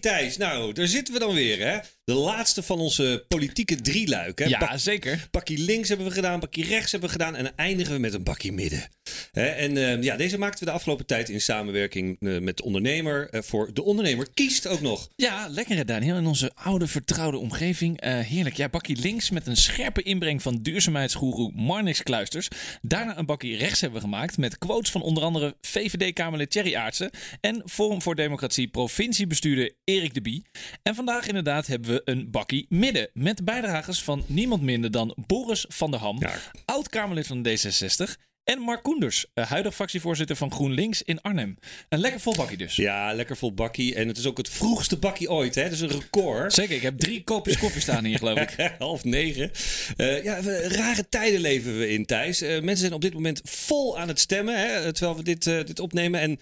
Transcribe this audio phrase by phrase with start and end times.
[0.00, 1.78] Thijs, nou, daar zitten we dan weer, hè?
[2.08, 4.44] De laatste van onze politieke drieluik, hè?
[4.44, 5.28] Ja, Bak- zeker.
[5.30, 8.14] bakkie links hebben we gedaan, bakkie rechts hebben we gedaan en dan eindigen we met
[8.14, 8.88] een bakkie midden.
[9.32, 12.62] Hè, en eh, ja, deze maakten we de afgelopen tijd in samenwerking eh, met de
[12.64, 13.28] ondernemer.
[13.30, 15.08] eh, voor de ondernemer kiest ook nog.
[15.16, 16.16] Ja, lekker hè, Daniel.
[16.16, 18.00] In onze oude vertrouwde omgeving.
[18.00, 18.56] Eh, heerlijk.
[18.56, 22.48] Ja, bakkie links met een scherpe inbreng van duurzaamheidsgoeroe Marnix Kluisters.
[22.82, 27.10] Daarna een bakkie rechts hebben we gemaakt met quotes van onder andere VVD-Kamerlid Thierry Aartsen
[27.40, 30.42] en Forum voor Democratie provinciebestuurder Erik de Bie.
[30.82, 35.64] En vandaag inderdaad hebben we een bakkie midden met bijdragers van niemand minder dan Boris
[35.68, 36.34] van der Ham, Ja.
[36.64, 41.56] oud-Kamerlid van D66 en Mark Koenders, eh, huidig fractievoorzitter van GroenLinks in Arnhem.
[41.88, 42.76] Een lekker vol bakkie dus.
[42.76, 43.94] Ja, lekker vol bakkie.
[43.94, 45.62] En het is ook het vroegste bakkie ooit, hè?
[45.62, 46.52] Dat is een record.
[46.52, 48.70] Zeker, ik heb drie kopjes koffie staan hier, geloof ik.
[48.78, 49.50] Half negen.
[49.96, 52.40] Eh, ja, rare tijden leven we in, Thijs.
[52.40, 55.80] Eh, mensen zijn op dit moment vol aan het stemmen, hè, terwijl we dit, dit
[55.80, 56.20] opnemen.
[56.20, 56.38] En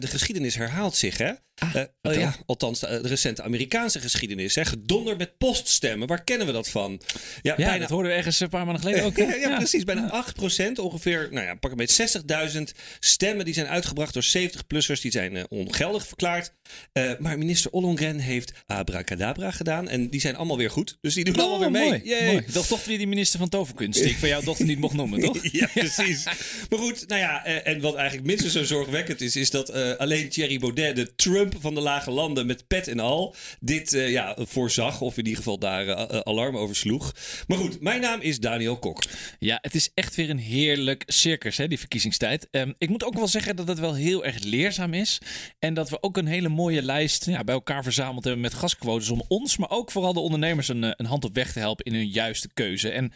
[0.00, 1.32] de geschiedenis herhaalt zich, hè?
[1.62, 2.20] Eh, eh, vertel.
[2.22, 4.54] ja, althans, de, de recente Amerikaanse geschiedenis.
[4.54, 4.64] Hè?
[4.64, 6.08] Gedonder met poststemmen.
[6.08, 7.00] Waar kennen we dat van?
[7.42, 9.16] Ja, Ja, dat hoorden we ergens een paar maanden geleden ook.
[9.16, 9.34] hè?
[9.48, 9.84] ja, precies.
[9.84, 10.24] Bijna
[10.68, 12.08] 8% ongeveer, nou ja, pak een beetje
[12.54, 12.62] 60.000
[13.00, 15.00] stemmen die zijn uitgebracht door 70-plussers.
[15.00, 16.52] Die zijn eh, ongeldig verklaard.
[16.92, 19.88] Eh, maar minister Ollongren heeft abracadabra gedaan.
[19.88, 20.98] En die zijn allemaal weer goed.
[21.00, 22.02] Dus die doen allemaal weer mee.
[22.18, 22.44] Oh, mooi.
[22.52, 25.20] Dat toch weer die minister van Toverkunst, die ik van jouw dochter niet mocht noemen,
[25.20, 25.38] toch?
[25.62, 26.24] Ja, precies.
[26.68, 29.92] Maar goed, nou ja, eh, en wat eigenlijk minstens zo zorgwekkend is, is dat eh,
[29.96, 34.10] alleen Thierry Baudet, de Trump van de lage landen met pet en al, dit eh,
[34.10, 37.14] ja, voorzag, of in ieder geval daar eh, eh, alarm over sloeg.
[37.46, 39.02] Maar goed, mijn naam is Daniel Kok.
[39.38, 42.48] Ja, het is echt weer een heerlijk circus, hè, die verkiezingstijd.
[42.50, 45.18] Ehm, ik moet ook wel zeggen dat het wel heel erg leerzaam is.
[45.58, 49.10] En dat we ook een hele mooie lijst ja, bij elkaar verzameld hebben met gastquotes
[49.10, 51.94] om ons, maar ook vooral de ondernemers een, een hand op weg te helpen in
[51.94, 52.90] hun juiste keuze.
[52.90, 53.12] En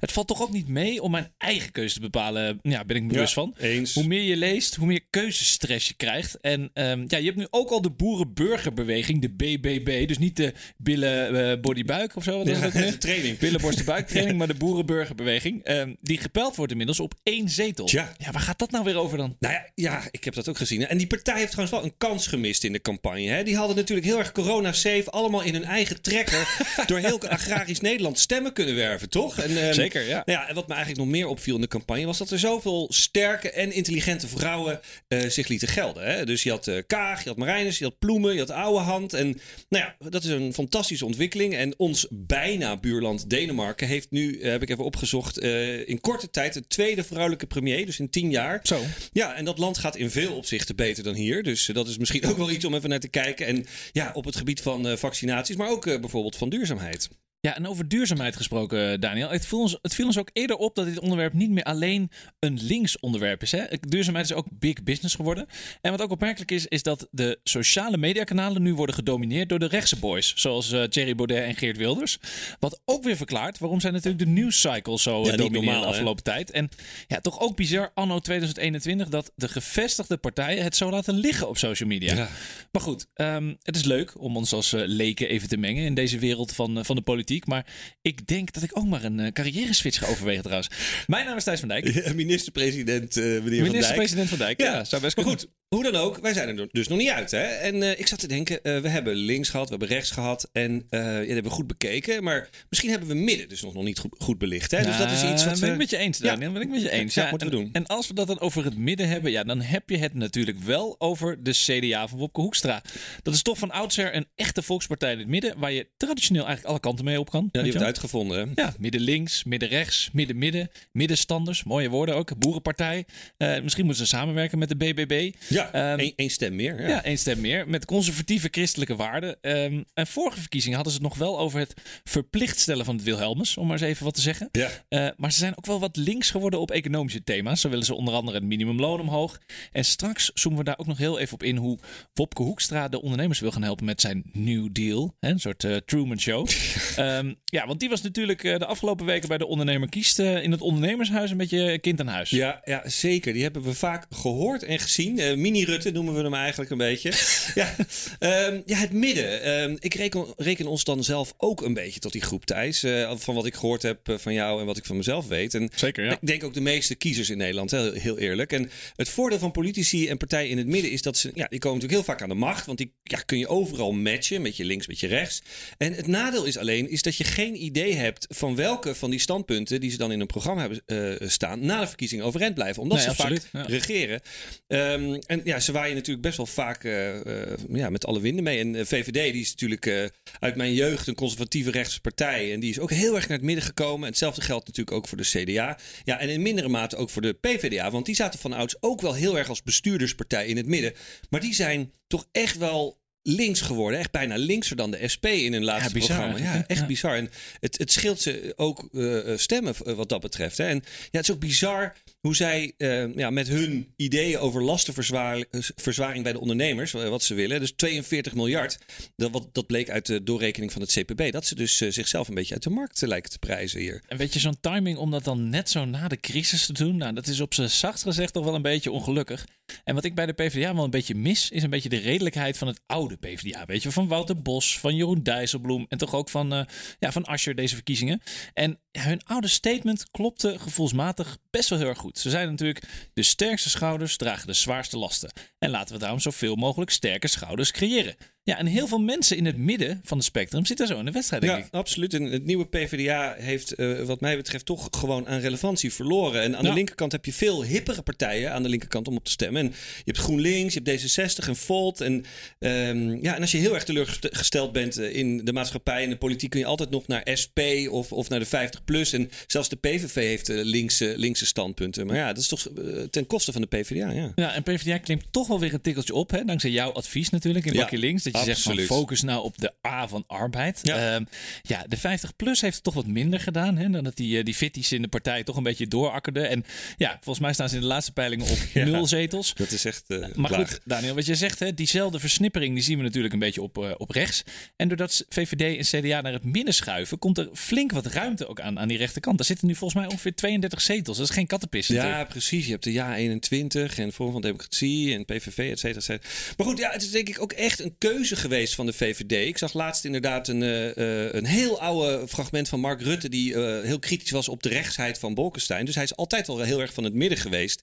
[0.00, 2.58] het valt toch ook niet mee om mijn eigen keuze te bepalen.
[2.62, 3.54] Ja, ben ik me bewust van.
[3.58, 3.94] Eens.
[3.94, 6.40] Hoe meer je leest, hoe meer keuzestress je krijgt.
[6.40, 10.08] En ehm, ja, je hebt nu ook al de boerenburgerbeweging, de BBB.
[10.08, 12.38] Dus niet de billen, body, buik of zo.
[12.38, 13.38] Wat Ja, dat ook training.
[13.38, 15.64] Billen, maar de boerenburgerbeweging.
[15.64, 17.88] ehm, die gepeld wordt inmiddels op één zetel.
[17.90, 19.36] Ja, waar gaat dat nou weer over dan?
[19.38, 20.86] Nou ja, ja, ik heb dat ook gezien.
[20.86, 23.28] En die partij heeft trouwens wel een kans gemist in de campagne.
[23.28, 23.42] Hè?
[23.42, 28.18] Die hadden natuurlijk heel erg corona-safe, allemaal in hun eigen trekker, door heel agrarisch Nederland
[28.18, 29.38] stemmen kunnen werven, toch?
[29.38, 30.22] En, ehm, Zeker, ja.
[30.24, 32.38] Nou ja, en wat me eigenlijk nog meer opviel in de campagne was dat er
[32.38, 36.04] zoveel sterke en intelligente vrouwen eh, zich lieten gelden.
[36.04, 36.24] Hè?
[36.26, 37.38] Dus je had eh, Kaag, je had
[37.68, 39.12] Je had Ploemen, je had Ouwehand.
[39.12, 41.54] En nou ja, dat is een fantastische ontwikkeling.
[41.54, 46.30] En ons bijna buurland Denemarken heeft nu, eh, heb ik even opgezocht, eh, in korte
[46.30, 48.60] tijd de tweede vrouwelijke premier, dus in tien jaar.
[48.62, 48.80] Zo.
[49.12, 51.42] Ja, en dat land gaat in veel opzichten beter dan hier.
[51.42, 53.46] Dus eh, dat is misschien ook wel iets om even naar te kijken.
[53.46, 57.08] En ja, op het gebied van vaccinaties, maar ook bijvoorbeeld van duurzaamheid.
[57.42, 59.28] Ja, en over duurzaamheid gesproken, Daniel.
[59.28, 62.10] Het viel, ons, het viel ons ook eerder op dat dit onderwerp niet meer alleen
[62.38, 63.52] een links onderwerp is.
[63.52, 63.64] Hè?
[63.80, 65.46] Duurzaamheid is ook big business geworden.
[65.80, 69.66] En wat ook opmerkelijk is, is dat de sociale mediakanalen nu worden gedomineerd door de
[69.66, 70.32] rechtse boys.
[70.36, 72.18] Zoals eh, Thierry Baudet en Geert Wilders.
[72.58, 75.92] Wat ook weer verklaart waarom zij natuurlijk de nieuwscycle zo Ja, ja, normaal, de hè?
[75.92, 76.50] afgelopen tijd.
[76.50, 76.68] En
[77.06, 81.58] ja, toch ook bizar anno 2021 dat de gevestigde partijen het zo laten liggen op
[81.58, 82.14] social media.
[82.14, 82.28] Ja.
[82.72, 85.94] Maar goed, ehm, het is leuk om ons als eh, leken even te mengen in
[85.94, 87.28] deze wereld van, eh, van de politiek.
[87.38, 87.66] Maar
[88.02, 90.70] ik denk dat ik ook maar een eh, carrière switch ga overwegen trouwens.
[91.06, 91.88] Mijn naam is Thijs van Dijk.
[91.88, 93.70] Ja, Minister-president eh, meneer Van Dijk.
[93.70, 94.60] Minister-president van Dijk.
[94.60, 97.30] Ja, zou best maar goed, hoe dan ook, wij zijn er dus nog niet uit.
[97.30, 97.42] Hè?
[97.42, 100.48] En eh, ik zat te denken, eh, we hebben links gehad, we hebben rechts gehad.
[100.52, 102.24] En eh, ja, dat hebben we goed bekeken.
[102.24, 104.70] Maar misschien hebben we midden dus nog, nog niet goed, goed belicht.
[104.70, 104.82] Hè?
[104.82, 105.72] Dus dat is iets wat ben we...
[105.72, 106.24] ik met je eens, Ja.
[106.24, 106.52] Daniel.
[106.52, 107.14] Ben ik met je eens.
[107.20, 107.72] Ja, moeten we en, doen.
[107.72, 110.58] En als we dat dan over het midden hebben, ja, dan heb je het natuurlijk
[110.58, 112.82] wel over de CDA van Wopke Hoekstra.
[113.22, 116.70] Dat is toch van oudsher een echte volkspartij in het midden, waar je traditioneel eigenlijk
[116.70, 117.48] alle kanten mee op kan.
[117.52, 117.80] Ja, die wel?
[117.80, 118.38] het uitgevonden.
[118.54, 118.62] hè?
[118.62, 123.04] Ja, midden links, midden rechts, midden midden, middenstanders, mooie woorden ook, boerenpartij.
[123.38, 125.32] Misschien moeten ze samenwerken met de BBB.
[125.48, 126.82] Ja, Ehm, één, één stem meer.
[126.82, 126.88] Ja.
[126.88, 127.68] Ja, één stem meer.
[127.68, 129.36] Met conservatieve christelijke waarden.
[129.40, 131.74] Ehm, en vorige verkiezingen hadden ze het nog wel over het
[132.04, 134.48] verplicht stellen van het Wilhelmus, om maar eens even wat te zeggen.
[134.52, 134.68] Ja.
[134.88, 137.60] Eh, maar ze zijn ook wel wat links geworden op economische thema's.
[137.60, 139.38] Zo willen ze onder andere het minimumloon omhoog.
[139.72, 141.78] En straks zoomen we daar ook nog heel even op in hoe
[142.14, 145.16] Wopke Hoekstra de ondernemers wil gaan helpen met zijn New Deal.
[145.20, 146.48] Hè, een soort eh, Truman Show.
[146.96, 150.50] Ehm, ja, want die was natuurlijk eh, de afgelopen weken bij de ondernemer kiest in
[150.50, 152.30] het ondernemershuis een beetje kind aan huis.
[152.30, 153.32] Ja, ja, zeker.
[153.32, 155.40] Die hebben we vaak gehoord en gezien.
[155.50, 157.12] Eh, Mini-Rutte noemen we hem eigenlijk een beetje.
[157.60, 157.74] ja,
[158.18, 159.42] ehm, ja, het midden.
[159.42, 162.82] Ehm, ik reken, reken ons dan zelf ook een beetje tot die groep, Thijs.
[162.82, 165.54] Eh, van wat ik gehoord heb eh, van jou en wat ik van mezelf weet.
[165.54, 166.12] En Zeker, ja.
[166.12, 168.52] ik denk ook de meeste kiezers in Nederland, hè, heel eerlijk.
[168.52, 171.30] En het voordeel van politici en partijen in het midden is dat ze...
[171.34, 172.66] Ja, die komen natuurlijk heel vaak aan de macht.
[172.66, 175.42] Want die, ja, kun je overal matchen, met je links, met je rechts.
[175.78, 179.20] En het nadeel is alleen is dat je geen idee hebt van welke van die
[179.20, 180.82] standpunten die ze dan in een programma hebben
[181.20, 182.82] uh, staan, na de verkiezingen overeind blijven.
[182.82, 183.74] Omdat Nee, ze absoluut, vaak ja.
[183.74, 184.20] regeren.
[184.66, 188.44] Ehm, en ja, ze waaien natuurlijk best wel vaak eh, eh, ja, met alle winden
[188.44, 188.58] mee.
[188.58, 192.52] En eh, VVD, die is natuurlijk uit mijn jeugd een conservatieve rechtse partij.
[192.52, 194.02] En die is ook heel erg naar het midden gekomen.
[194.02, 195.78] En hetzelfde geldt natuurlijk ook voor de CDA.
[196.04, 197.90] Ja, en in mindere mate ook voor de PvdA.
[197.90, 200.92] Want die zaten van ouds ook wel heel erg als bestuurderspartij in het midden.
[201.30, 203.98] Maar die zijn toch echt wel links geworden.
[203.98, 206.52] Echt bijna linkser dan de SP in hun laatste bizar programma.
[206.54, 206.86] Ja, echt Ja.
[206.86, 207.16] bizar.
[207.16, 207.30] En
[207.60, 210.58] het, het scheelt ze ook eh, eh, stemmen eh, wat dat betreft.
[210.58, 210.64] Hè.
[210.66, 212.72] En ja, het is ook bizar hoe zij
[213.16, 218.78] ja, met hun ideeën over lastenverzwaring bij de ondernemers, wat ze willen, dus 42 miljard,
[219.16, 222.34] dat, wat, dat bleek uit de doorrekening van het CPB, dat ze dus zichzelf een
[222.34, 224.02] beetje uit de markt lijken te prijzen hier.
[224.08, 226.96] En weet je, zo'n timing om dat dan net zo na de crisis te doen,
[226.96, 229.46] nou, dat is op zijn zacht gezegd toch wel een beetje ongelukkig.
[229.84, 232.58] En wat ik bij de PvdA wel een beetje mis, is een beetje de redelijkheid
[232.58, 233.66] van het oude PvdA.
[233.66, 236.64] Weet je, van Wouter Bos, van Jeroen Dijsselbloem en toch ook van, eh
[236.98, 238.22] ja, van Asscher deze verkiezingen.
[238.52, 242.18] En hun oude statement klopte gevoelsmatig best wel heel erg goed.
[242.18, 242.84] Ze zeiden natuurlijk,
[243.14, 245.32] de sterkste schouders dragen de zwaarste lasten.
[245.58, 248.16] En laten we daarom zoveel mogelijk sterke schouders creëren.
[248.42, 251.10] Ja, en heel veel mensen in het midden van het spectrum zitten zo in de
[251.10, 251.68] wedstrijd, denk Ja, ik.
[251.74, 252.14] absoluut.
[252.14, 256.42] En het nieuwe PvdA heeft, eh, wat mij betreft, toch gewoon aan relevantie verloren.
[256.42, 256.68] En aan Ja.
[256.68, 259.62] de linkerkant heb je veel hippere partijen aan de linkerkant om op te stemmen.
[259.62, 259.66] En
[259.96, 262.00] je hebt GroenLinks, je hebt D66 en Volt.
[262.00, 262.24] En,
[262.58, 266.16] ehm, ja, en als je heel erg teleurgesteld bent eh, in de maatschappij en de
[266.16, 267.58] politiek, kun je altijd nog naar SP
[267.90, 269.12] of, of naar de 50PLUS.
[269.12, 272.06] En zelfs de PVV heeft eh, linkse, linkse standpunten.
[272.06, 272.66] Maar ja, dat is toch
[273.10, 274.10] ten koste van de PvdA.
[274.10, 274.32] Ja.
[274.34, 276.44] Ja, en PvdA klimt toch wel weer een tikkeltje op, hè?
[276.44, 278.28] dankzij jouw advies natuurlijk in Ja, Bakje Links.
[278.32, 278.86] Dat je zegt absoluut.
[278.86, 280.80] van focus nou op de A van arbeid.
[280.82, 280.96] Ja.
[281.12, 281.20] Ja,
[281.62, 283.76] ja de 50PLUS heeft het toch wat minder gedaan.
[283.76, 283.90] Hè?
[283.90, 286.48] Dan dat die, eh, die fitties in de partij toch een beetje doorakkerden.
[286.48, 286.64] En
[286.96, 288.84] ja, volgens mij staan ze in de laatste peilingen op Ja.
[288.84, 289.54] nul zetels.
[289.54, 290.04] Dat is echt.
[290.06, 290.68] eh, Maar laag.
[290.70, 293.78] goed, Daniel, wat je zegt, hè, diezelfde versnippering die zien we natuurlijk een beetje op,
[293.78, 294.42] eh, op rechts.
[294.76, 298.60] En doordat VVD en CDA naar het midden schuiven, komt er flink wat ruimte ook
[298.60, 299.36] aan, aan die rechterkant.
[299.36, 301.16] Daar zitten nu volgens mij ongeveer 32 zetels.
[301.16, 301.94] Dat is geen kattenpissen.
[301.94, 302.64] Ja, precies.
[302.64, 306.28] Je hebt de Ja 21 en Forum van Democratie en PVV, et cetera, et cetera.
[306.56, 309.32] Maar goed, ja, het is denk ik ook echt een keuze geweest van de VVD.
[309.46, 313.28] Ik zag laatst inderdaad een, eh, eh, een heel oude fragment van Mark Rutte...
[313.28, 315.84] die eh, heel kritisch was op de rechtsheid van Bolkestein.
[315.84, 317.82] Dus hij is altijd al heel erg van het midden geweest.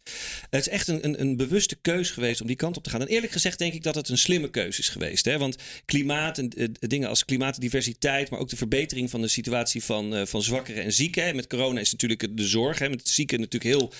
[0.49, 3.01] Het is echt een, een, een bewuste keuze geweest om die kant op te gaan.
[3.01, 5.25] En eerlijk gezegd denk ik dat het een slimme keuze is geweest.
[5.25, 5.37] Hè?
[5.37, 5.55] Want
[5.85, 8.29] klimaat en dingen als klimaatdiversiteit...
[8.29, 11.25] maar ook de verbetering van de situatie van, van zwakkeren en zieken.
[11.25, 11.33] Hè?
[11.33, 12.79] Met corona is natuurlijk de zorg.
[12.79, 12.89] Hè?
[12.89, 13.91] Met zieken natuurlijk heel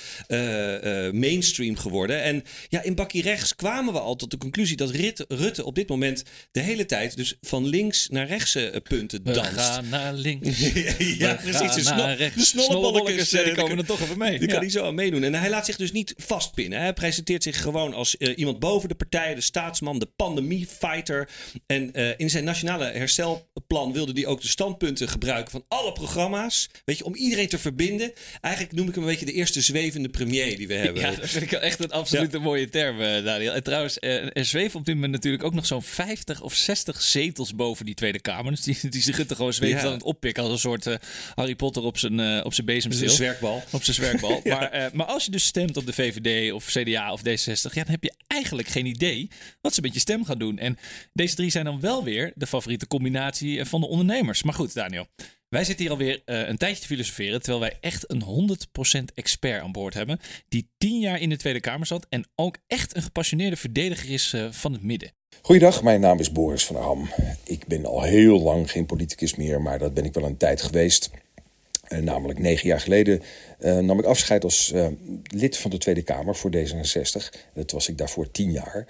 [1.12, 2.24] mainstream geworden.
[2.24, 4.76] En ja, in bakkie rechts kwamen we al tot de conclusie...
[4.76, 4.92] dat
[5.28, 7.16] Rutte op dit moment de hele tijd...
[7.16, 9.52] dus van links naar rechtse eh, punten We danst.
[9.52, 10.60] gaan naar links.
[11.18, 11.86] ja, precies.
[11.86, 12.36] De, rechts.
[12.36, 14.40] de snollebolletjes, ja, eh, die komen er toch even mee.
[14.40, 15.24] die kan hij zo aan meedoen.
[15.24, 16.80] En hij laat zich dus niet vastpinnen.
[16.80, 21.30] Hij presenteert zich gewoon als eh, iemand boven de partij, de staatsman, de pandemiefighter.
[21.66, 26.70] En eh, in zijn nationale herstelplan wilde hij ook de standpunten gebruiken van alle programma's.
[26.86, 28.12] Weet je, om iedereen te verbinden.
[28.42, 31.02] Eigenlijk noem ik hem een beetje de eerste zwevende premier die we hebben.
[31.02, 33.54] Ja, dat vind ik wel echt een absolute mooie term, eh, Daniel.
[33.54, 35.84] En trouwens, eh, er zweven op dit moment natuurlijk ook nog zo'n
[36.18, 38.52] 50 of 60 zetels boven die Tweede Kamer.
[38.52, 39.86] Dus die, die gewoon zweven Ja.
[39.86, 40.96] aan het oppikken als een soort eh,
[41.36, 43.08] Harry Potter op zijn, eh, op zijn bezemsteel.
[43.10, 43.64] een zwerkbal.
[43.72, 44.42] Op zijn zwerkbal.
[44.44, 44.56] Ja.
[44.60, 47.84] maar, eh, maar als je dus stemt op de VVD of CDA of D66, ja,
[47.84, 49.30] dan heb je eigenlijk geen idee
[49.62, 50.58] wat ze met je stem gaan doen.
[50.60, 50.78] En
[51.14, 54.44] deze drie zijn dan wel weer de favoriete combinatie van de ondernemers.
[54.44, 55.08] Maar goed, Daniel.
[55.50, 58.22] Wij zitten hier alweer eh, een tijdje te filosoferen, terwijl wij echt een
[59.00, 60.20] 100% expert aan boord hebben,
[60.50, 64.34] die 10 jaar in de Tweede Kamer zat en ook echt een gepassioneerde verdediger is
[64.52, 65.12] van het midden.
[65.42, 67.10] Goeiedag, mijn naam is Boris van Ham.
[67.44, 70.62] Ik ben al heel lang geen politicus meer, maar dat ben ik wel een tijd
[70.62, 71.10] geweest.
[71.84, 73.22] Eh, namelijk negen jaar geleden
[73.60, 74.88] eh, nam ik afscheid als eh,
[75.24, 77.40] lid van de Tweede Kamer voor D66.
[77.54, 78.88] Dat was ik daarvoor tien jaar.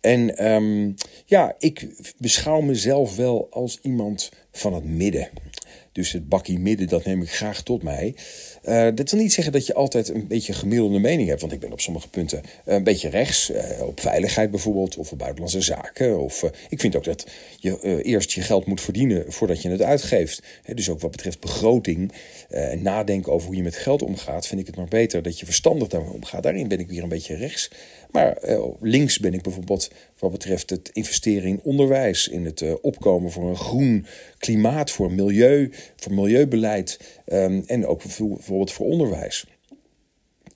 [0.00, 0.92] En ehm,
[1.24, 1.88] ja, ik
[2.18, 5.28] beschouw mezelf wel als iemand van het midden.
[5.92, 8.14] Dus het bakkie midden, dat neem ik graag tot mij.
[8.66, 11.40] Eh, dat wil niet zeggen dat je altijd een beetje gemiddelde mening hebt.
[11.40, 13.50] Want ik ben op sommige punten een beetje rechts.
[13.50, 16.20] eh, op veiligheid bijvoorbeeld, of op buitenlandse zaken.
[16.20, 17.26] Of, eh, ik vind ook dat
[17.60, 20.42] je eh, eerst je geld moet verdienen voordat je het uitgeeft.
[20.74, 22.12] Dus ook wat betreft begroting
[22.48, 24.46] eh, en nadenken over hoe je met geld omgaat...
[24.46, 26.42] vind ik het nog beter dat je verstandig daarmee omgaat.
[26.42, 27.70] Daarin ben ik weer een beetje rechts.
[28.10, 32.72] Maar eh, links ben ik bijvoorbeeld wat betreft het investeren in onderwijs, in het eh,
[32.82, 34.06] opkomen voor een groen
[34.38, 39.46] klimaat, voor milieu, voor milieubeleid ehm, en ook voor- bijvoorbeeld voor onderwijs.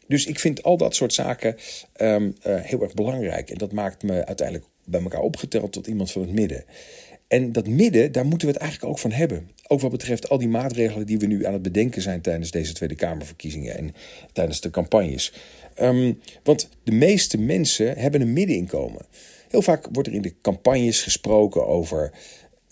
[0.07, 1.57] Dus ik vind al dat soort zaken
[1.93, 3.51] ehm, eh, heel erg belangrijk.
[3.51, 6.65] En dat maakt me uiteindelijk bij elkaar opgeteld tot iemand van het midden.
[7.29, 9.51] En dat midden, daar moeten we het eigenlijk ook van hebben.
[9.67, 12.73] Ook wat betreft al die maatregelen die we nu aan het bedenken zijn tijdens deze
[12.73, 13.95] Tweede Kamerverkiezingen en
[14.33, 15.33] tijdens de campagnes.
[15.75, 19.07] Ehm, want de meeste mensen hebben een middeninkomen.
[19.49, 22.13] Heel vaak wordt er in de campagnes gesproken over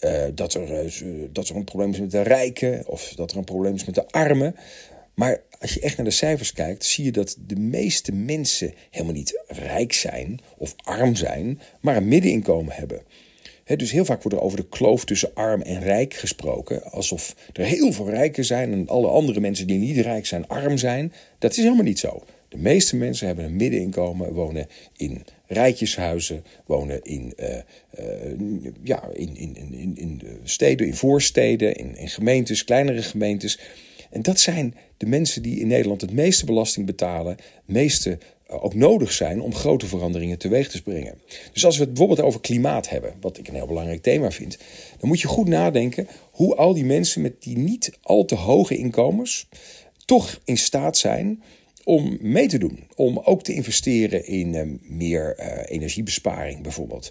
[0.01, 3.37] uh, dat, er, uh, dat er een probleem is met de rijken of dat er
[3.37, 4.55] een probleem is met de armen.
[5.19, 9.15] Maar als je echt naar de cijfers kijkt, zie je dat de meeste mensen helemaal
[9.15, 13.03] niet rijk zijn of arm zijn, maar een middeninkomen hebben.
[13.65, 16.83] dus heel vaak wordt er over de kloof tussen arm en rijk gesproken.
[16.83, 20.77] Alsof er heel veel rijken zijn en alle andere mensen die niet rijk zijn, arm
[20.77, 21.13] zijn.
[21.39, 22.25] Dat is helemaal niet zo.
[22.49, 29.37] De meeste mensen hebben een middeninkomen, wonen in rijtjeshuizen, wonen in, uh, uh, ja, in,
[29.37, 33.59] in, in, in steden, in voorsteden, in, in gemeentes, kleinere gemeentes.
[34.11, 38.65] En dat zijn de mensen die in Nederland het meeste belasting betalen, het meeste eh,
[38.65, 41.19] ook nodig zijn om grote veranderingen teweeg te brengen.
[41.53, 44.59] Dus als we het bijvoorbeeld over klimaat hebben, wat ik een heel belangrijk thema vind,
[44.99, 48.77] dan moet je goed nadenken hoe al die mensen met die niet al te hoge
[48.77, 49.49] inkomens
[50.05, 51.43] toch in staat zijn
[51.85, 52.85] om mee te doen.
[52.95, 57.11] Om ook te investeren in uh, meer uh, energiebesparing bijvoorbeeld.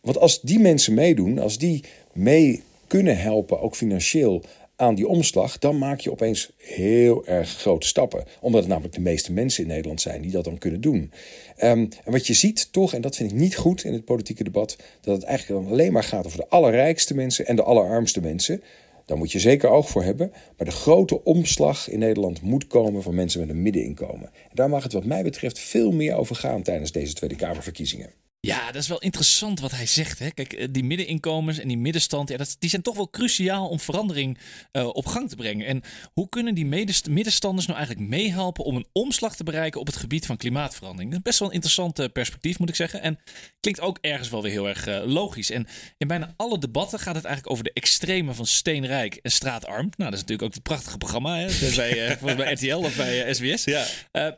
[0.00, 4.42] Want als die mensen meedoen, als die mee kunnen helpen, ook financieel,
[4.78, 8.24] aan die omslag, dan maak je opeens heel erg grote stappen.
[8.40, 10.98] Omdat het namelijk de meeste mensen in Nederland zijn die dat dan kunnen doen.
[11.00, 14.44] Um, en wat je ziet toch, en dat vind ik niet goed in het politieke
[14.44, 18.20] debat, dat het eigenlijk dan alleen maar gaat over de allerrijkste mensen en de allerarmste
[18.20, 18.62] mensen.
[19.04, 20.32] Daar moet je zeker oog voor hebben.
[20.56, 24.30] Maar de grote omslag in Nederland moet komen van mensen met een middeninkomen.
[24.32, 28.10] En daar mag het wat mij betreft veel meer over gaan tijdens deze Tweede Kamerverkiezingen.
[28.40, 30.18] Ja, dat is wel interessant wat hij zegt.
[30.18, 30.30] Hè?
[30.30, 33.80] Kijk, eh, die middeninkomens en die middenstand, ja, dat, die zijn toch wel cruciaal om
[33.80, 34.38] verandering
[34.72, 35.66] uh, op gang te brengen.
[35.66, 36.66] En hoe kunnen die
[37.08, 41.10] middenstanders nou eigenlijk meehelpen om een omslag te bereiken op het gebied van klimaatverandering?
[41.10, 43.02] Dat is best wel een interessant uh, perspectief, moet ik zeggen.
[43.02, 43.18] En
[43.60, 45.50] klinkt ook ergens wel weer heel erg uh, logisch.
[45.50, 45.66] En
[45.96, 49.90] in bijna alle debatten gaat het eigenlijk over de extreme van steenrijk en straatarm.
[49.96, 51.46] Nou, dat is natuurlijk ook het prachtige programma hè?
[51.76, 53.64] bij, bij RTL of bij SBS.
[53.64, 53.84] Ja.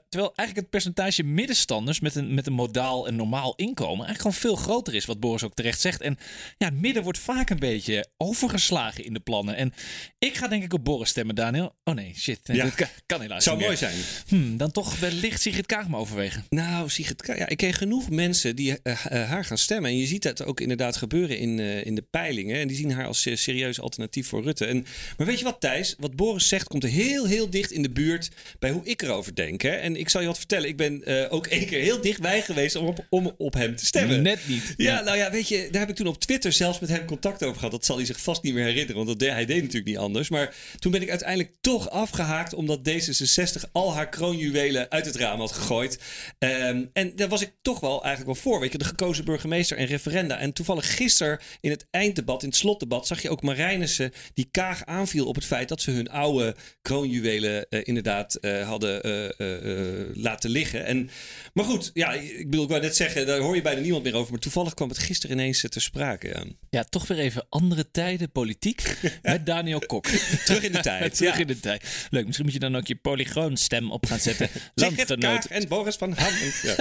[0.09, 4.57] terwijl eigenlijk het percentage middenstanders met een, met een modaal en normaal inkomen eigenlijk gewoon
[4.57, 6.01] veel groter is, wat Boris ook terecht zegt.
[6.01, 6.19] En
[6.59, 9.57] ja, het midden wordt vaak een beetje overgeslagen in de plannen.
[9.57, 9.73] En
[10.19, 11.75] ik ga denk ik op Boris stemmen, Daniel.
[11.85, 12.41] Oh nee, shit.
[12.43, 12.69] ja.
[12.69, 13.97] kan, kan, helaas Zou mooi zijn.
[14.29, 16.45] Hmm, dan toch wellicht Sigrid Kaag me overwegen.
[16.49, 19.91] Nou, Sigrid Kaag, ja, ik ken genoeg mensen die uh, haar gaan stemmen.
[19.91, 22.61] En je ziet dat ook inderdaad gebeuren in, uh, in de peilingen.
[22.61, 24.67] En die zien haar als serieus alternatief voor Rutte.
[24.67, 25.95] En, maar weet je wat, Thijs?
[25.99, 28.29] Wat Boris zegt komt er heel, heel dicht in de buurt
[28.59, 29.63] bij hoe ik erover denk.
[29.63, 29.71] Hè?
[29.71, 30.69] En ik zal je wat vertellen.
[30.69, 33.80] Ik ben uh, ook één keer heel dichtbij geweest om op, om op hem te
[33.87, 34.23] stemmen.
[34.23, 34.75] Net niet.
[34.77, 37.43] Ja, nou ja, weet je, daar heb ik toen op Twitter zelfs met hem contact
[37.43, 37.71] over gehad.
[37.71, 40.29] Dat zal hij zich vast niet meer herinneren, want dat, hij deed natuurlijk niet anders.
[40.29, 45.39] Maar toen ben ik uiteindelijk toch afgehaakt omdat D66 al haar kroonjuwelen uit het raam
[45.39, 45.99] had gegooid.
[46.39, 48.61] Um, en daar was ik toch wel eigenlijk wel voor.
[48.61, 50.39] Weet je, de gekozen burgemeester en referenda.
[50.39, 54.85] En toevallig gisteren in het einddebat, in het slotdebat, zag je ook Marijnissen die Kaag
[54.85, 60.51] aanviel op het feit dat ze hun oude kroonjuwelen uh, inderdaad uh, hadden uh, laten
[60.51, 60.85] liggen.
[60.85, 61.11] En,
[61.53, 64.15] maar goed, ja, ik bedoel, ik wou net zeggen, daar hoor je bijna niemand meer
[64.15, 64.31] over.
[64.31, 66.29] Maar toevallig kwam het gisteren ineens te sprake.
[66.29, 68.97] Ja, ja toch weer even andere tijden, politiek.
[69.23, 70.07] met Daniel Kok.
[70.07, 71.15] Terug in de tijd.
[71.17, 72.07] Terug in de tijd.
[72.11, 74.49] Leuk, misschien moet je dan ook je polygoonstem op gaan zetten.
[74.75, 75.45] Landgenoot.
[75.45, 76.33] en Boris van Ham.
[76.63, 76.75] ja.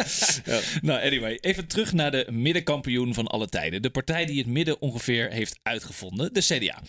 [0.81, 1.37] Nou, anyway.
[1.41, 3.81] Even terug naar de middenkampioen van alle tijden.
[3.81, 6.33] De partij die het midden ongeveer heeft uitgevonden.
[6.33, 6.81] De CDA.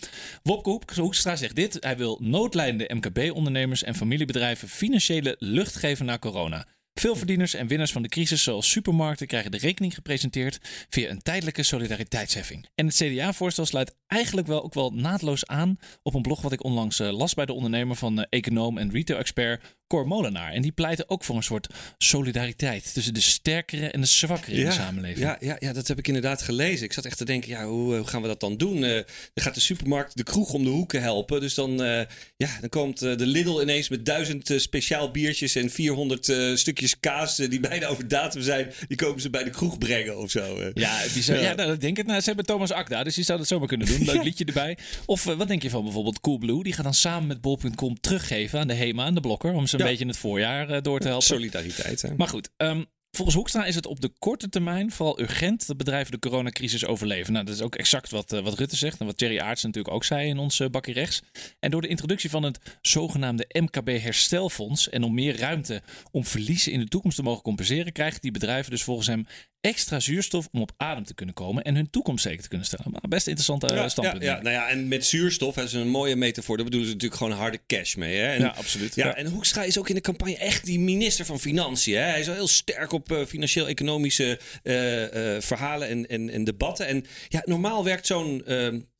[0.43, 1.77] Wopke Hoekstra zegt dit.
[1.79, 6.65] Hij wil noodlijnende MKB-ondernemers en familiebedrijven financiële lucht geven na corona.
[6.93, 11.21] Veel verdieners en winnaars van de crisis, zoals supermarkten, krijgen de rekening gepresenteerd via een
[11.21, 12.67] tijdelijke solidariteitsheffing.
[12.75, 16.63] En het CDA-voorstel sluit eigenlijk wel ook wel naadloos aan op een blog wat ik
[16.63, 20.51] onlangs uh, las bij de ondernemer van uh, econoom en retail-expert Cor Molenaar.
[20.51, 21.67] En die pleiten ook voor een soort
[21.97, 25.19] solidariteit tussen de sterkere en de zwakkere in de samenleving.
[25.19, 26.85] Ja, ja, ja, dat heb ik inderdaad gelezen.
[26.85, 28.77] Ik zat echt te denken, ja, hoe, hoe gaan we dat dan doen?
[28.77, 31.39] Uh, dan gaat de supermarkt de kroeg om de hoeken helpen.
[31.39, 31.77] Dus dan,
[32.37, 37.59] ja, dan komt de Lidl ineens met duizend speciaal biertjes en 400 stukjes kaas die
[37.69, 38.73] bijna over datum zijn.
[38.87, 40.71] Die komen ze bij de kroeg brengen of zo.
[40.73, 41.35] Ja, bizar.
[41.35, 41.41] ja.
[41.41, 42.05] ja nou, denk ik.
[42.05, 44.03] Nou, ze hebben Thomas Akda, dus die zou dat zomaar kunnen doen.
[44.13, 44.77] Leuk liedje erbij.
[45.05, 46.63] Of wat denk je van bijvoorbeeld Coolblue?
[46.63, 49.53] Die gaat dan samen met bol.com teruggeven aan de HEMA en de Blokker.
[49.53, 51.25] Om ze een beetje in het voorjaar uh, door te helpen.
[51.25, 52.01] Solidariteit.
[52.01, 52.15] Hè?
[52.15, 56.11] Maar goed, um, Volgens Hoekstra is het op de korte termijn vooral urgent dat bedrijven
[56.11, 57.33] de coronacrisis overleven.
[57.33, 59.93] Nou, dat is ook exact wat, uh, wat Rutte zegt en wat Thierry Aarts natuurlijk
[59.93, 61.21] ook zei in ons uh, bakje rechts.
[61.59, 66.71] En door de introductie van het zogenaamde MKB Herstelfonds en om meer ruimte om verliezen
[66.71, 69.25] in de toekomst te mogen compenseren, krijgen die bedrijven dus volgens hem
[69.61, 72.91] extra zuurstof om op adem te kunnen komen en hun toekomst zeker te kunnen stellen.
[72.91, 74.23] Maar best interessante ja, standpunt.
[74.23, 76.95] Ja, ja, nou ja, en met zuurstof, dat is een mooie metafoor, daar bedoelen ze
[76.95, 78.17] natuurlijk gewoon harde cash mee.
[78.17, 78.33] Hè?
[78.33, 78.95] En, ja, absoluut.
[78.95, 81.97] Ja, En Hoekstra is ook in de campagne echt die minister van Financiën.
[81.97, 82.03] Hè?
[82.03, 86.87] Hij is al heel sterk op uh, financieel-economische uh, uh, verhalen en, en, en debatten.
[86.87, 88.43] En ja, normaal werkt zo'n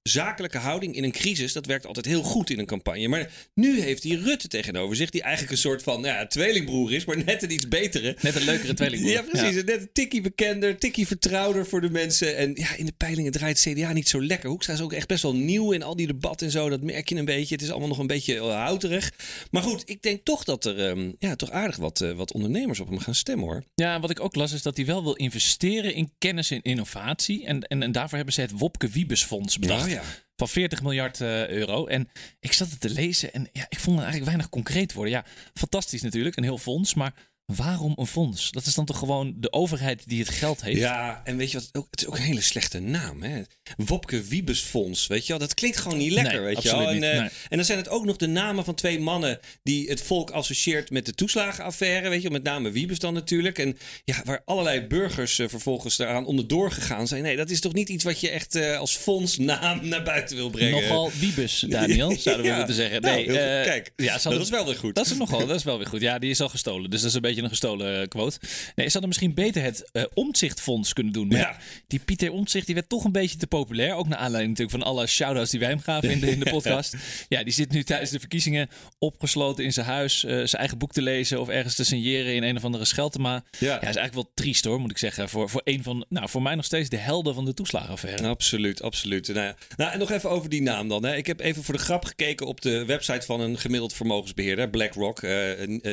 [0.03, 3.08] zakelijke houding in een crisis, dat werkt altijd heel goed in een campagne.
[3.08, 6.93] Maar nu heeft hij Rutte tegenover zich, die eigenlijk een soort van nou ja, tweelingbroer
[6.93, 8.17] is, maar net een iets betere.
[8.22, 9.00] Net een leukere tweelingbroer.
[9.12, 9.63] Ja, precies.
[9.63, 12.38] Net een tikkie bekender, tikkie vertrouwder voor de mensen.
[12.38, 14.50] En ja, in de peilingen draait CDA niet zo lekker.
[14.50, 16.70] Hoekstra is ook echt best wel nieuw in al die debatten en zo.
[16.70, 17.55] Dat merk je een beetje.
[17.55, 19.12] Het is allemaal nog een beetje uh, houterig.
[19.51, 22.79] Maar goed, ik denk toch dat er um, ja, toch aardig wat, uh, wat ondernemers
[22.79, 23.63] op hem gaan stemmen hoor.
[23.75, 27.46] Ja, wat ik ook las is dat hij wel wil investeren in kennis en innovatie.
[27.46, 29.89] En, en, en daarvoor hebben ze het Wopke Wiebesfonds bedacht.
[29.89, 30.03] Ja, ja.
[30.36, 31.86] Van 40 miljard uh, euro.
[31.86, 35.13] En ik zat het te lezen en ja, ik vond het eigenlijk weinig concreet worden.
[35.13, 36.93] Ja, fantastisch natuurlijk, een heel fonds.
[36.93, 37.13] Maar
[37.55, 38.51] Waarom een fonds?
[38.51, 40.79] Dat is dan toch gewoon de overheid die het geld heeft?
[40.79, 41.86] Ja, en weet je wat?
[41.91, 43.24] Het is ook een hele slechte naam.
[43.24, 43.41] Hè?
[43.77, 45.39] Wopke Wiebesfonds, weet je wel?
[45.39, 46.88] Dat klinkt gewoon niet lekker, Nee, weet je wel?
[46.88, 47.29] En, niet, eh, nee.
[47.50, 50.89] en dan zijn het ook nog de namen van twee mannen die het volk associeert
[50.89, 52.29] met de toeslagenaffaire, weet je?
[52.31, 53.58] Met name Wiebes dan natuurlijk.
[53.60, 57.24] En ja, waar allerlei burgers eh, vervolgens daaraan onderdoor gegaan zijn.
[57.24, 60.50] Nee, dat is toch niet iets wat je echt eh, als fondsnaam naar buiten wil
[60.50, 60.81] brengen?
[60.81, 62.58] Nogal wiebes, Daniel, zouden we Ja.
[62.58, 63.01] moeten zeggen.
[63.01, 64.96] Nou, Nee, Kijk, ja, dat is wel weer goed.
[64.96, 66.01] Dat is nogal, dat is wel weer goed.
[66.01, 66.89] Ja, die is al gestolen.
[66.89, 68.38] Dus dat is een beetje een gestolen quote.
[68.75, 71.27] Nee, ze hadden misschien beter het Omtzigt-fonds kunnen doen.
[71.27, 71.57] Maar Ja.
[71.88, 73.93] die Pieter Omtzigt die werd toch een beetje te populair.
[73.95, 76.50] Ook naar aanleiding natuurlijk van alle shout-outs die wij hem gaven in de, in de
[76.55, 76.95] podcast.
[77.29, 78.69] Ja, die zit nu tijdens de verkiezingen
[79.00, 80.24] opgesloten in zijn huis.
[80.24, 83.33] eh, zijn eigen boek te lezen of ergens te signeren in een of andere Scheltema.
[83.33, 83.75] Ja, Ja.
[83.75, 85.29] is eigenlijk wel triest hoor, moet ik zeggen.
[85.29, 88.27] Voor, voor een van, nou, voor mij nog steeds de helden van de toeslagenaffaire.
[88.27, 89.27] Absoluut, absoluut.
[89.27, 89.55] Nou, ja.
[89.77, 91.03] nou, en nog even over die naam dan.
[91.05, 91.15] Hè.
[91.15, 95.21] Ik heb even voor de grap gekeken op de website van een gemiddeld vermogensbeheerder, BlackRock,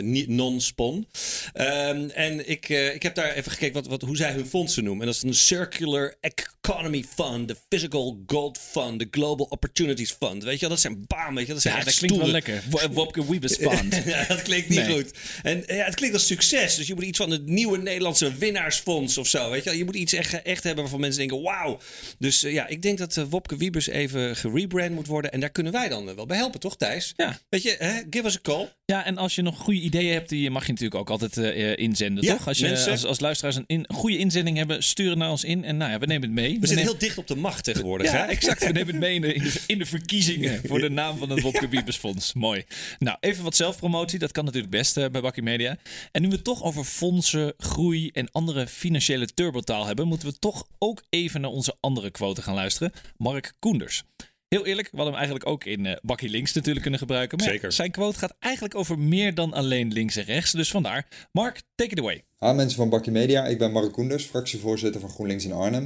[0.01, 1.07] niet- non-spon.
[1.53, 4.85] Ehm, en ik, eh, ik heb daar even gekeken wat, wat, hoe zij hun fondsen
[4.85, 5.01] noemen.
[5.01, 10.45] En dat is een Circular Economy Fund, de Physical Gold Fund, de Global Opportunities Fund.
[10.45, 11.53] Weet je wel, dat zijn baan, weet je.
[11.53, 12.63] Dat zijn Ja, echt dat klinkt wel lekker.
[12.71, 14.03] Wo- Wopke Wiebes Fund.
[14.05, 14.95] ja, dat klinkt niet Nee.
[14.95, 15.11] goed.
[15.43, 16.75] En ja, het klinkt als succes.
[16.77, 19.51] Dus je moet iets van het nieuwe Nederlandse winnaarsfonds of zo.
[19.51, 19.79] Weet je, wel.
[19.79, 21.79] je moet iets echt, echt hebben waarvan mensen denken: wauw.
[22.19, 25.33] Dus eh, ja, ik denk dat eh, Wopke Wiebers even gerebrand moet worden.
[25.33, 27.13] En daar kunnen wij dan wel bij helpen, toch, Thijs?
[27.17, 27.39] Ja.
[27.49, 28.01] Weet je, hè?
[28.11, 28.73] give us a call.
[28.85, 31.71] Ja, en als je nog goede ideeën hebt, die mag je natuurlijk ook altijd eh,
[31.73, 32.47] eh, inzenden, Ja, toch?
[32.49, 35.45] Als, je, mensen- als, als luisteraars een in, goede inzending hebben, stuur het naar ons
[35.45, 35.65] in.
[35.65, 36.45] En nou ja, we nemen het mee.
[36.47, 38.07] We nemen- zitten heel dicht op de macht tegenwoordig.
[38.13, 38.25] ja, hè?
[38.25, 38.65] exact.
[38.67, 41.31] We nemen het mee in de, in de, in de verkiezingen voor de naam van
[41.31, 42.33] het Wopke Wiebesfonds.
[42.33, 42.65] Mooi.
[42.99, 44.19] Nou, even wat zelfpromotie.
[44.19, 45.77] Dat kan natuurlijk best eh, bij Bakkie Media.
[46.13, 50.39] En nu we het toch over fondsen, groei en andere financiële turbotaal hebben, moeten we
[50.39, 52.93] toch ook even naar onze andere quote gaan luisteren.
[53.17, 54.03] Mark Koenders.
[54.49, 57.39] Heel eerlijk, we hadden hem eigenlijk ook in eh Bakkie Links natuurlijk kunnen gebruiken.
[57.39, 57.73] Maar ja, Zeker.
[57.73, 60.53] zijn quote gaat eigenlijk over meer dan alleen links en rechts.
[60.53, 62.25] Dus vandaar, Mark, take it away.
[62.37, 65.83] Ha mensen van Bakkie Media, ik ben Mark Koenders, fractievoorzitter van GroenLinks in Arnhem.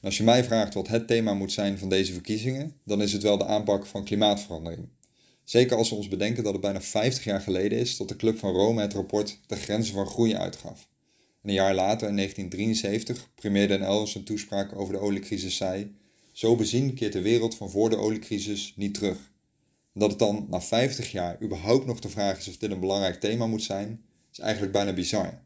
[0.00, 3.12] En als je mij vraagt wat het thema moet zijn van deze verkiezingen, dan is
[3.12, 4.88] het wel de aanpak van klimaatverandering.
[5.44, 8.38] Zeker als we ons bedenken dat het bijna 50 jaar geleden is dat de Club
[8.38, 10.88] van Rome het rapport De Grenzen van Groei uitgaf.
[11.42, 15.94] En een jaar later, in 1973, premier Den Uyl zijn toespraak over de oliecrisis zei:
[16.36, 19.32] Zo bezien keert de wereld van voor de oliecrisis niet terug.
[19.94, 23.20] Dat het dan na 50 jaar überhaupt nog de vraag is of dit een belangrijk
[23.20, 25.42] thema moet zijn, is eigenlijk bijna bizar.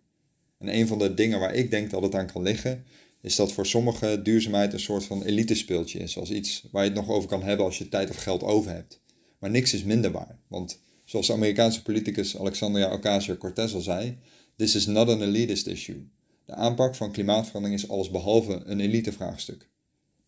[0.59, 2.85] En een van de dingen waar ik denk dat het aan kan liggen,
[3.21, 6.19] is dat voor sommigen duurzaamheid een soort van elitespeeltje is.
[6.19, 8.71] Als iets waar je het nog over kan hebben als je tijd of geld over
[8.71, 9.01] hebt.
[9.39, 10.39] Maar niks is minder waar.
[10.49, 14.19] Want zoals de Amerikaanse politicus Alexandria Ocasio-Cortez al zei,
[14.57, 16.09] this is not an elitist issue.
[16.45, 19.70] De aanpak van klimaatverandering is allesbehalve een elitevraagstuk.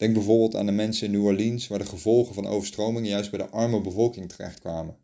[0.03, 3.39] Denk bijvoorbeeld aan de mensen in New Orleans waar de gevolgen van overstromingen juist bij
[3.39, 4.97] de arme bevolking terechtkwamen.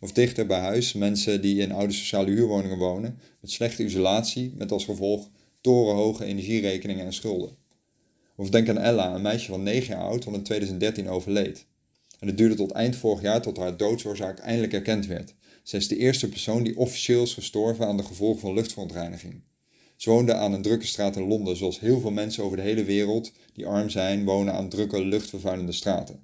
[0.00, 4.72] Of dichter bij huis mensen die in oude sociale huurwoningen wonen met slechte isolatie met
[4.72, 5.28] als gevolg
[5.60, 7.56] torenhoge energierekeningen en schulden.
[8.36, 11.66] Of denk aan Ella, een meisje van 9 jaar oud dat in 2013 overleed.
[12.18, 15.34] En het duurde tot eind vorig jaar tot haar doodsoorzaak eindelijk erkend werd.
[15.62, 19.42] Zij is de eerste persoon die officieel is gestorven aan de gevolgen van luchtverontreiniging.
[19.96, 22.84] Ze woonde aan een drukke straat in Londen, zoals heel veel mensen over de hele
[22.84, 26.20] wereld die arm zijn, wonen aan drukke, luchtvervuilende straten.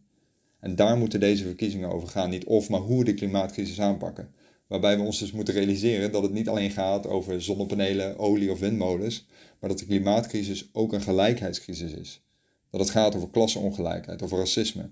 [0.61, 2.31] En daar moeten deze verkiezingen over gaan.
[2.31, 4.31] Niet of, maar hoe we de klimaatcrisis aanpakken.
[4.67, 8.59] Waarbij we ons dus moeten realiseren dat het niet alleen gaat over zonnepanelen, olie of
[8.59, 9.27] windmolens,
[9.61, 12.23] maar dat de klimaatcrisis ook een gelijkheidscrisis is.
[12.71, 14.91] Dat het gaat over klassenongelijkheid, over racisme.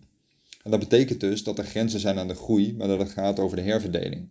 [0.63, 3.39] En dat betekent dus dat er grenzen zijn aan de groei, maar dat het gaat
[3.39, 4.29] over de herverdeling.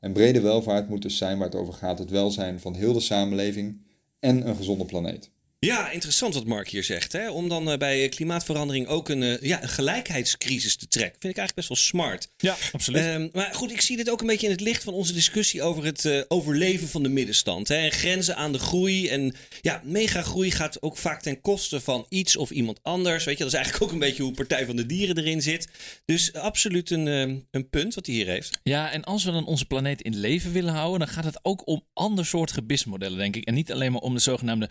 [0.00, 3.00] En brede welvaart moet dus zijn waar het over gaat, het welzijn van heel de
[3.00, 3.80] samenleving
[4.20, 5.30] en een gezonde planeet.
[5.66, 7.12] Ja, interessant wat Mark hier zegt.
[7.12, 7.30] Hè?
[7.30, 11.20] Om dan eh, bij klimaatverandering ook een, eh, ja, een gelijkheidscrisis te trekken.
[11.20, 12.28] Vind ik eigenlijk best wel smart.
[12.36, 13.02] Ja, absoluut.
[13.02, 15.62] Ehm, maar goed, ik zie dit ook een beetje in het licht van onze discussie
[15.62, 17.68] over het eh, overleven van de middenstand.
[17.68, 17.74] Hè?
[17.74, 19.08] En grenzen aan de groei.
[19.08, 23.24] En ja, megagroei gaat ook vaak ten koste van iets of iemand anders.
[23.24, 25.68] Weet je, dat is eigenlijk ook een beetje hoe Partij van de Dieren erin zit.
[26.04, 27.06] Dus absoluut een,
[27.50, 28.58] een punt wat hij hier heeft.
[28.62, 31.66] Ja, en als we dan onze planeet in leven willen houden, dan gaat het ook
[31.66, 33.44] om ander soort gebismodellen, denk ik.
[33.44, 34.70] En niet alleen maar om de zogenaamde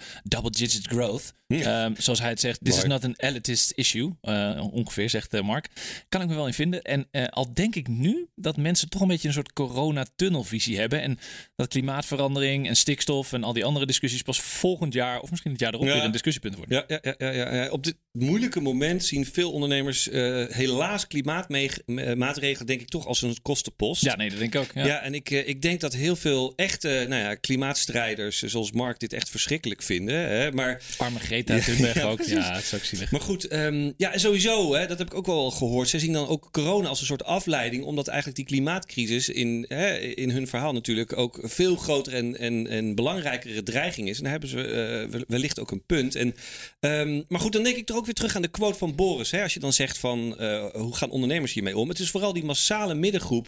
[0.88, 1.34] growth.
[1.48, 4.14] Ehm, zoals hij het zegt, this is not an elitist issue.
[4.22, 5.68] eh, ongeveer, zegt eh, Mark.
[6.10, 6.82] Kan ik me wel in vinden.
[6.82, 11.02] En eh, al denk ik nu dat mensen toch een beetje een soort corona-tunnelvisie hebben.
[11.02, 11.20] En
[11.56, 15.60] dat klimaatverandering en stikstof en al die andere discussies pas volgend jaar of misschien het
[15.60, 15.94] jaar erop Ja.
[15.94, 16.84] weer een discussiepunt worden.
[16.88, 17.70] Ja, ja, ja, ja, ja.
[17.70, 20.06] op dit moeilijke moment zien veel ondernemers
[20.52, 24.04] helaas klimaatmaatregelen, denk ik, toch als een kostenpost.
[24.04, 24.72] Ja, nee, dat denk ik ook.
[24.74, 24.86] Ja.
[24.86, 29.14] Ja, en ik, ik denk dat heel veel echte nou ja, klimaatstrijders, zoals Mark, dit
[29.14, 30.16] echt verschrikkelijk vinden.
[30.16, 30.52] Hè?
[30.52, 32.22] Maar, Arme Greta Thunberg ja, ook.
[32.22, 33.12] Ja, het is ook zielig.
[33.12, 35.90] maar goed, ehm, ja, sowieso, hè, dat heb ik ook wel gehoord.
[35.90, 39.98] Ze zien dan ook corona als een soort afleiding, omdat eigenlijk die klimaatcrisis in, hè,
[39.98, 44.18] in hun verhaal natuurlijk ook veel groter en, en, en belangrijkere dreiging is.
[44.18, 46.16] En daar hebben ze eh, wellicht ook een punt.
[46.16, 46.36] En,
[46.80, 49.32] ehm, maar goed, dan denk ik toch ook weer terug aan de quote van Boris.
[49.32, 51.90] Hè, als je dan zegt van, eh, hoe gaan ondernemers hiermee om?
[51.90, 53.48] Het is vooral die massale middengroep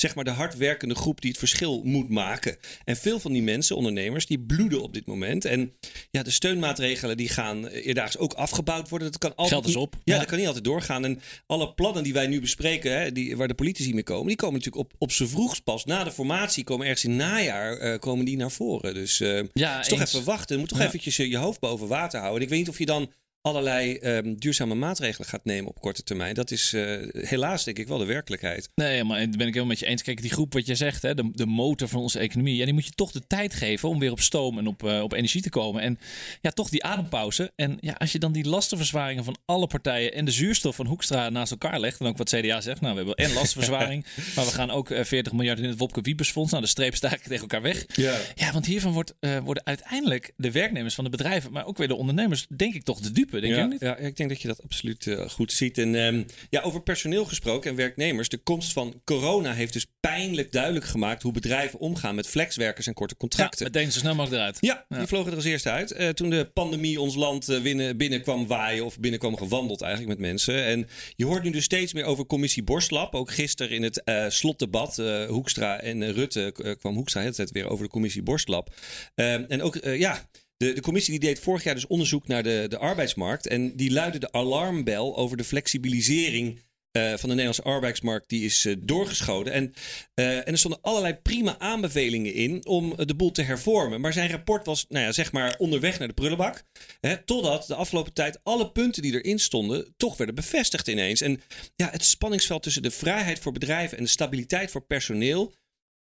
[0.00, 2.56] zeg maar de hardwerkende groep die het verschil moet maken.
[2.84, 5.44] En veel van die mensen, ondernemers, die bloeden op dit moment.
[5.44, 5.72] En
[6.10, 9.10] ja, de steunmaatregelen die gaan eerdaags ook afgebouwd worden.
[9.10, 9.94] Dat kan altijd Geld is niet- op.
[9.94, 10.18] Ja, Ja.
[10.18, 11.04] dat kan niet altijd doorgaan.
[11.04, 14.36] En alle plannen die wij nu bespreken, hè, die, waar de politici mee komen, die
[14.36, 15.84] komen natuurlijk op, op z'n vroegst pas.
[15.84, 18.94] Na de formatie komen ergens in najaar eh, komen die naar voren.
[18.94, 20.14] Dus eh Ja, is toch eens.
[20.14, 20.54] even wachten.
[20.54, 20.86] Je moet toch Ja.
[20.86, 22.38] eventjes je, je hoofd boven water houden.
[22.38, 23.10] En ik weet niet of je dan
[23.42, 26.34] allerlei ehm, duurzame maatregelen gaat nemen op korte termijn.
[26.34, 28.68] Dat is eh, helaas denk ik wel de werkelijkheid.
[28.74, 30.02] Nee, maar daar ben ik helemaal met je eens.
[30.02, 32.56] Kijk, die groep wat je zegt, hè, de, de motor van onze economie.
[32.56, 35.02] Ja, die moet je toch de tijd geven om weer op stoom en op, eh,
[35.02, 35.82] op energie te komen.
[35.82, 35.98] En
[36.40, 37.52] ja, toch die adempauze.
[37.56, 41.28] En ja, als je dan die lastenverzwaringen van alle partijen en de zuurstof van Hoekstra
[41.28, 42.00] naast elkaar legt.
[42.00, 42.80] En ook wat CDA zegt.
[42.80, 44.06] Nou, we hebben en lastenverzwaring.
[44.36, 46.50] maar we gaan ook eh, 40 miljard in het Wopke Wiebesfonds.
[46.50, 47.84] Nou, de streep sta ik tegen elkaar weg.
[47.94, 48.18] Ja.
[48.34, 51.88] Ja, want hiervan wordt, eh, worden uiteindelijk de werknemers van de bedrijven, maar ook weer
[51.88, 53.80] de ondernemers, denk ik toch de dupe, denk ja, ook niet?
[53.80, 55.78] Ja, ik denk dat je dat absoluut eh, goed ziet.
[55.78, 58.28] En ehm, ja, over personeel gesproken en werknemers.
[58.28, 62.94] De komst van corona heeft dus pijnlijk duidelijk gemaakt hoe bedrijven omgaan met flexwerkers en
[62.94, 63.64] korte Ja, contracten.
[63.64, 64.56] meteen zo snel mogelijk eruit.
[64.60, 64.98] Ja, Ja.
[64.98, 65.90] die vlogen er als eerste uit.
[65.92, 70.18] Eh, toen de pandemie ons land eh, binnen, binnen kwam waaien of binnenkwam gewandeld eigenlijk
[70.18, 70.64] met mensen.
[70.64, 73.14] En je hoort nu dus steeds meer over commissie Borstlap.
[73.14, 74.96] Ook gisteren in het slotdebat,
[75.28, 78.74] Hoekstra en Rutte, kwam Hoekstra tijd weer over de commissie Borstlap.
[79.14, 80.28] Ehm, en ook, ja...
[80.60, 83.46] De, de commissie die deed vorig jaar dus onderzoek naar de, de arbeidsmarkt.
[83.46, 88.28] En die luidde de alarmbel over de flexibilisering eh, van de Nederlandse arbeidsmarkt.
[88.28, 89.52] Die is eh, doorgeschoten.
[89.52, 89.72] En,
[90.14, 94.00] eh, en er stonden allerlei prima aanbevelingen in om de boel te hervormen.
[94.00, 96.64] Maar zijn rapport was, nou ja, zeg maar onderweg naar de prullenbak.
[97.00, 101.20] Hè, totdat de afgelopen tijd alle punten die erin stonden toch werden bevestigd ineens.
[101.20, 101.40] En
[101.76, 105.54] ja, het spanningsveld tussen de vrijheid voor bedrijven en de stabiliteit voor personeel.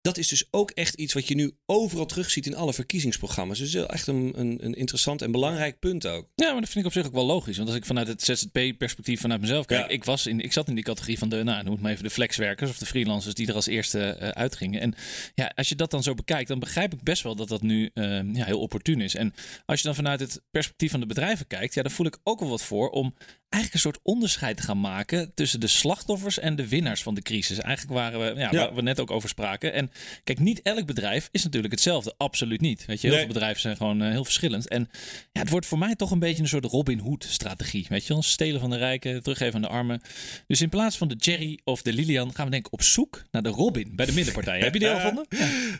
[0.04, 3.58] Dat is dus ook echt iets wat je nu overal terugziet in alle verkiezingsprogramma's.
[3.58, 6.28] Dus echt een, een, een interessant en belangrijk punt ook.
[6.34, 7.56] Ja, maar dat vind ik op zich ook wel logisch.
[7.56, 9.88] Want als ik vanuit het ZZP-perspectief vanuit mezelf kijk, Ja.
[9.88, 12.04] ik, was in, ik zat in die categorie van de, nou, noem het maar even
[12.04, 14.80] de flexwerkers of de freelancers die er als eerste eh, uitgingen.
[14.80, 14.94] En
[15.34, 17.90] ja, als je dat dan zo bekijkt, dan begrijp ik best wel dat dat nu
[17.94, 19.14] eh, ja, heel opportun is.
[19.14, 19.34] En
[19.66, 22.40] als je dan vanuit het perspectief van de bedrijven kijkt, ja, dan voel ik ook
[22.40, 23.14] wel wat voor om
[23.54, 27.22] eigenlijk een soort onderscheid te gaan maken tussen de slachtoffers en de winnaars van de
[27.22, 27.58] crisis.
[27.58, 28.58] Eigenlijk waren we, ja, Ja.
[28.58, 29.72] waar we net ook over spraken.
[29.72, 29.90] En
[30.24, 32.14] kijk, niet elk bedrijf is natuurlijk hetzelfde.
[32.16, 32.84] Absoluut niet.
[32.84, 33.24] Weet je, heel Nee.
[33.24, 34.68] veel bedrijven zijn gewoon eh, heel verschillend.
[34.68, 34.88] En
[35.32, 37.86] ja, het wordt voor mij toch een beetje een soort Robin Hood-strategie.
[37.88, 40.00] Weet je wel, stelen van de rijken, teruggeven aan de armen.
[40.46, 43.22] Dus in plaats van de Jerry of de Lilian gaan we denk ik op zoek
[43.30, 44.58] naar de Robin bij de middenpartij.
[44.60, 45.26] Heb je die al gevonden?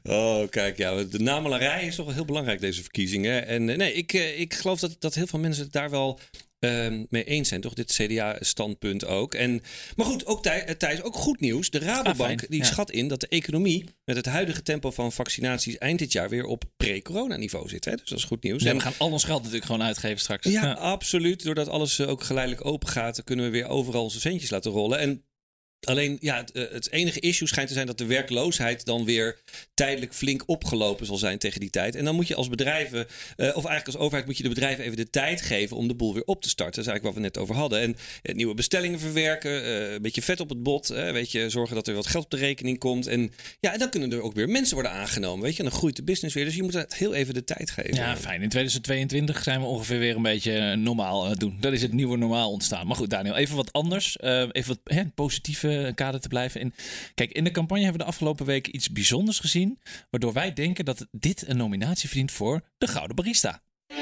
[0.02, 3.46] Oh, kijk, ja, de namelarij is toch wel heel belangrijk deze verkiezingen.
[3.46, 6.20] En eh, nee, ik, eh, ik geloof dat, dat heel veel mensen daar wel
[6.64, 7.74] ehm, mee eens zijn, toch?
[7.74, 9.35] Dit CDA-standpunt ook.
[9.35, 9.62] En,
[9.96, 11.70] maar goed, ook eh, Thijs, ook goed nieuws.
[11.70, 12.64] De Rabobank Ah, fijn, die ja.
[12.64, 16.44] schat in dat de economie met het huidige tempo van vaccinaties eind dit jaar weer
[16.44, 17.85] op pre-corona-niveau zit.
[17.85, 17.94] Hè?
[17.96, 18.62] Dus dat is goed nieuws.
[18.62, 20.46] Ja, En- we gaan al ons geld natuurlijk gewoon uitgeven straks.
[20.48, 21.42] ja, absoluut.
[21.44, 24.98] Doordat alles eh, ook geleidelijk open gaat, kunnen we weer overal onze centjes laten rollen.
[24.98, 25.24] En
[25.87, 29.38] alleen, ja, het, eh, het enige issue schijnt te zijn dat de werkloosheid dan weer
[29.75, 31.94] tijdelijk flink opgelopen zal zijn tegen die tijd.
[31.94, 34.85] En dan moet je als bedrijven, eh, of eigenlijk als overheid, moet je de bedrijven
[34.85, 36.75] even de tijd geven om de boel weer op te starten.
[36.75, 37.81] Dat is eigenlijk wat we net over hadden.
[37.81, 41.88] En eh, nieuwe bestellingen verwerken, een beetje vet op het bot, weet je, zorgen dat
[41.88, 43.07] er wat geld op de rekening komt.
[43.07, 45.62] En ja, en dan kunnen er ook weer mensen worden aangenomen, weet je.
[45.62, 46.44] En dan groeit de business weer.
[46.44, 47.94] Dus je moet het heel even de tijd geven.
[47.94, 48.42] Ja, fijn.
[48.42, 51.57] In 2022 zijn we ongeveer weer een beetje normaal doen.
[51.61, 52.87] Dat is het nieuwe normaal ontstaan.
[52.87, 54.16] Maar goed, Daniel, even wat anders.
[54.20, 56.60] Even wat hè, positieve kader te blijven.
[56.60, 56.74] In.
[57.14, 59.78] Kijk, in de campagne hebben we de afgelopen weken iets bijzonders gezien.
[60.10, 63.62] Waardoor wij denken dat dit een nominatie verdient voor de Gouden Barista.
[63.87, 63.94] De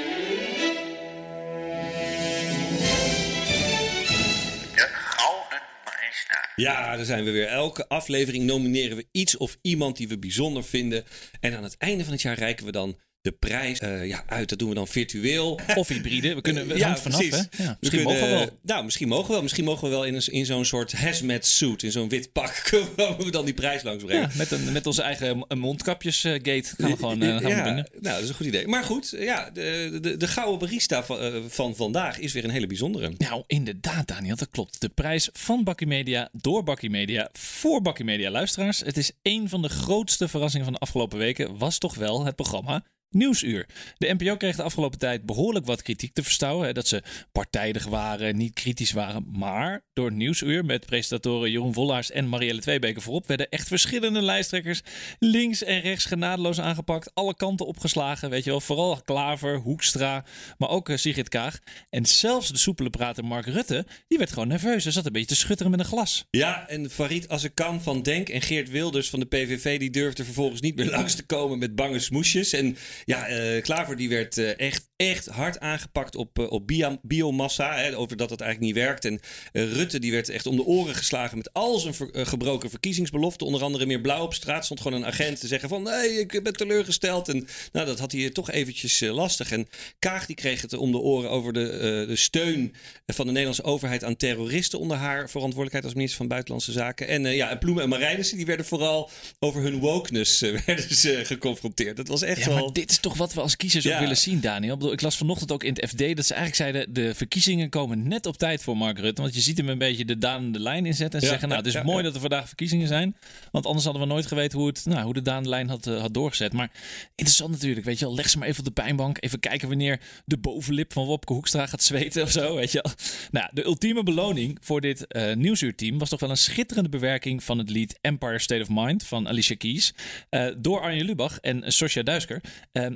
[4.91, 6.49] Gouden Barista.
[6.55, 7.47] Ja, daar zijn we weer.
[7.47, 11.03] Elke aflevering nomineren we iets of iemand die we bijzonder vinden.
[11.39, 14.49] En aan het einde van het jaar reiken we dan de prijs eh, ja, uit.
[14.49, 15.59] Dat doen we dan virtueel.
[15.75, 16.35] Of hybride.
[16.35, 17.31] We kunnen het Ja, vanaf, precies.
[17.31, 17.63] hè?
[17.63, 18.49] Ja, We misschien kunnen, mogen we wel.
[18.61, 19.41] Nou, misschien mogen we wel.
[19.41, 22.61] Misschien mogen we wel in, een, in zo'n soort hazmat suit, in zo'n wit pak,
[22.69, 24.29] kunnen we dan die prijs langs brengen.
[24.29, 27.87] Ja, met, een, met onze eigen mondkapjes-gate gaan we gewoon eh, gaan we ja, brengen.
[27.91, 28.67] nou, dat is een goed idee.
[28.67, 32.49] Maar goed, ja, de, de, de gouden barista van, eh, van vandaag is weer een
[32.49, 33.11] hele bijzondere.
[33.17, 34.81] Nou, inderdaad, Daniel, dat klopt.
[34.81, 38.79] De prijs van Bakkie Media door Bakkie Media voor Bakkie Media luisteraars.
[38.79, 41.57] Het is een van de grootste verrassingen van de afgelopen weken.
[41.57, 42.83] Was toch wel het programma
[43.13, 43.65] Nieuwsuur.
[43.97, 46.67] De NPO kreeg de afgelopen tijd behoorlijk wat kritiek te verstouwen.
[46.67, 49.25] hè, Dat ze partijdig waren, niet kritisch waren.
[49.31, 53.27] Maar door Nieuwsuur met presentatoren Jeroen Wollaars en Marielle Tweebeke voorop...
[53.27, 54.81] werden echt verschillende lijsttrekkers
[55.19, 57.11] links en rechts genadeloos aangepakt.
[57.13, 58.61] Alle kanten opgeslagen, weet je wel.
[58.61, 60.25] Vooral Klaver, Hoekstra,
[60.57, 61.59] maar ook eh, Sigrid Kaag.
[61.89, 64.83] En zelfs de soepele prater Mark Rutte, die werd gewoon nerveus.
[64.83, 66.25] Hij zat een beetje te schutteren met een glas.
[66.29, 69.79] Ja, en Farid Azarkan van Denk en Geert Wilders van de PVV...
[69.79, 72.53] die durfden vervolgens niet meer langs te komen met bange smoesjes.
[72.53, 76.97] En ja, eh, Klaver die werd eh, echt, echt hard aangepakt op, eh, op bio-
[77.01, 77.75] biomassa.
[77.75, 79.05] Hè, over dat het eigenlijk niet werkt.
[79.05, 79.19] En
[79.51, 82.69] eh, Rutte die werd echt om de oren geslagen met al zijn ver- eh, gebroken
[82.69, 83.45] verkiezingsbeloften.
[83.47, 84.65] Onder andere meer blauw op straat.
[84.65, 85.83] Stond gewoon een agent te zeggen van...
[85.83, 87.29] nee, ik ben teleurgesteld.
[87.29, 89.51] En nou, dat had hij toch eventjes lastig.
[89.51, 89.67] En
[89.99, 92.73] Kaag die kreeg het om de oren over de, de steun
[93.05, 94.79] van de Nederlandse overheid aan terroristen...
[94.79, 97.07] onder haar verantwoordelijkheid als minister van Buitenlandse Zaken.
[97.07, 101.97] En ja, en Ploemen en Marijnissen die werden vooral over hun wokeness werden ze geconfronteerd.
[101.97, 102.55] Dat was echt Ja, wel...
[102.63, 103.93] maar dit is toch wat we als kiezers Ja.
[103.93, 104.77] ook willen zien, Daniel.
[104.93, 106.93] Ik, las vanochtend ook in het FD dat ze eigenlijk zeiden...
[106.93, 109.21] de verkiezingen komen net op tijd voor Mark Rutte.
[109.21, 111.13] Want je ziet hem een beetje de danende lijn inzetten.
[111.19, 112.03] En ze Ja, zeggen, nou, het is ja, mooi ja.
[112.03, 113.15] dat er vandaag verkiezingen zijn.
[113.51, 115.99] Want anders hadden we nooit geweten hoe, het, nou, hoe de daande lijn had, eh,
[116.01, 116.53] had doorgezet.
[116.53, 116.71] Maar
[117.15, 118.15] interessant natuurlijk, weet je wel.
[118.15, 119.17] Leg ze maar even op de pijnbank.
[119.19, 122.93] Even kijken wanneer de bovenlip van Wopke Hoekstra gaat zweten of zo, weet je wel.
[123.31, 125.97] Nou, de ultieme beloning voor dit eh nieuwsuurteam...
[125.97, 129.55] was toch wel een schitterende bewerking van het lied Empire State of Mind van Alicia
[129.55, 129.93] Keys.
[130.29, 132.41] eh, door Arjen Lubach en Sosja Duisker.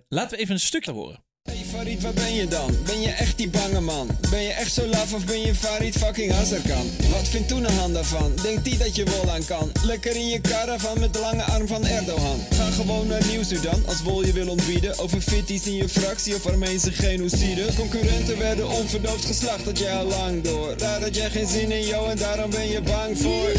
[0.10, 1.26] Laten we even een stukje horen.
[1.52, 2.78] Hey Farid, waar ben je dan?
[2.86, 4.08] Ben je echt die bange man?
[4.30, 6.90] Ben je echt zo laf of ben je Farid fucking Azarkan?
[7.12, 8.34] Wat vindt Toenahan daarvan?
[8.42, 9.72] Denkt die dat je wol aan kan?
[9.84, 12.40] Lekker in je caravan met de lange arm van Erdogan.
[12.52, 14.98] Ga gewoon naar Nieuwsuur dan, als wol je wil ontbieden.
[15.00, 17.66] Over fitties in je fractie of Armeense genocide.
[17.76, 20.78] Concurrenten werden onverdoofd geslacht, dat jij al lang door.
[20.78, 23.50] Daar had jij geen zin in, joh, en daarom ben je bang voor.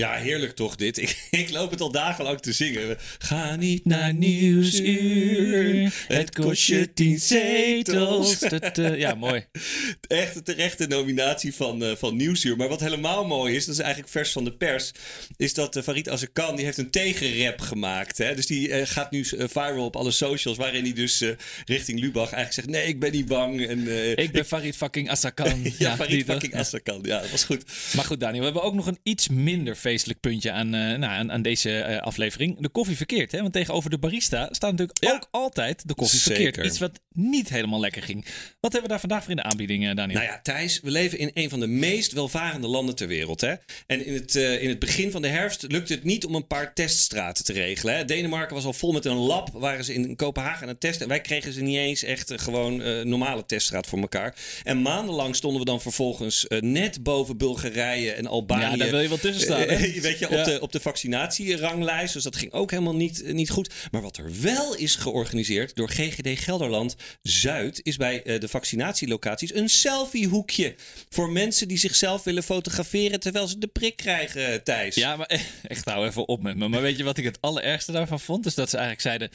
[0.00, 0.98] Ja, heerlijk toch dit.
[0.98, 2.96] Ik, ik loop het al dagenlang te zingen.
[3.18, 5.92] Ga niet naar Nieuwsuur.
[6.08, 8.38] Het kost je tien zetels.
[8.38, 9.44] Dat, eh, ja, mooi.
[10.08, 12.56] Echt een terechte nominatie van, eh, van Nieuwsuur.
[12.56, 14.92] Maar wat helemaal mooi is, dat is eigenlijk vers van de pers...
[15.36, 18.18] is dat uh, Farid Azarkan, die heeft een tegenrap gemaakt.
[18.18, 18.34] Hè?
[18.34, 20.56] Dus die gaat nu viral op alle socials...
[20.56, 21.24] waarin hij dus
[21.64, 22.68] richting Lubach eigenlijk zegt...
[22.68, 23.66] nee, ik ben niet bang.
[23.66, 25.62] En, Ik ben Farid fucking Azarkan.
[25.78, 26.34] ja, Farid die toch?
[26.34, 27.00] fucking Azarkan.
[27.02, 27.64] Ja, dat was goed.
[27.94, 31.04] Maar goed, Daniel, we hebben ook nog een iets minder feestelijk puntje aan, eh, nou,
[31.04, 32.60] aan, aan deze eh, aflevering.
[32.60, 33.32] De koffie verkeerd.
[33.32, 33.40] Hè?
[33.40, 35.12] Want tegenover de barista staat natuurlijk Ja.
[35.12, 36.42] ook altijd de koffie Zeker.
[36.42, 36.66] verkeerd.
[36.66, 38.24] Iets wat niet helemaal lekker ging.
[38.60, 40.18] Wat hebben we daar vandaag voor in de aanbieding, eh, Daniel?
[40.18, 43.40] Nou ja, Thijs, we leven in een van de meest welvarende landen ter wereld.
[43.40, 43.54] Hè?
[43.86, 46.74] En in het, in het begin van de herfst lukte het niet om een paar
[46.74, 47.96] teststraten te regelen.
[47.96, 48.04] Hè?
[48.04, 51.02] Denemarken was al vol met een lab, waren ze in Kopenhagen aan het testen.
[51.02, 54.34] En wij kregen ze niet eens echt gewoon normale teststraat voor elkaar.
[54.62, 58.62] En maandenlang stonden we dan vervolgens net boven Bulgarije en Albanië.
[58.62, 59.68] Ja, daar wil je wel tussen staan,
[60.00, 60.44] weet je, op, Ja.
[60.44, 62.12] de, op de vaccinatieranglijst.
[62.12, 63.72] Dus dat ging ook helemaal niet, niet goed.
[63.90, 67.80] Maar wat er wel is georganiseerd door GGD Gelderland Zuid...
[67.82, 70.74] is bij eh, de vaccinatielocaties een selfiehoekje...
[71.08, 73.20] voor mensen die zichzelf willen fotograferen...
[73.20, 74.94] terwijl ze de prik krijgen, Thijs.
[74.94, 76.68] Ja, maar eh, echt hou even op met me.
[76.68, 78.46] Maar weet je wat ik het allerergste daarvan vond?
[78.46, 79.30] Is dat ze eigenlijk zeiden...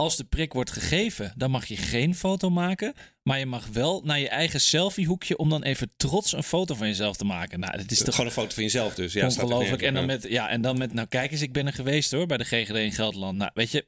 [0.00, 2.94] Als de prik wordt gegeven, dan mag je geen foto maken.
[3.22, 6.86] Maar je mag wel naar je eigen selfiehoekje om dan even trots een foto van
[6.86, 7.60] jezelf te maken.
[7.60, 9.12] Nou, dat is is toch gewoon een foto van jezelf dus.
[9.12, 9.82] Ja, ongelooflijk.
[9.82, 12.26] En dan, met, ja, en dan met, nou kijk eens, ik ben er geweest hoor,
[12.26, 13.38] bij de GGD in Gelderland.
[13.38, 13.86] Nou, weet je,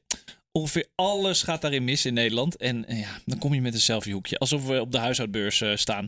[0.57, 2.55] ongeveer alles gaat daarin mis in Nederland.
[2.57, 4.37] En ja, dan kom je met een selfiehoekje.
[4.37, 6.07] Alsof we op de huishoudbeurs eh, staan.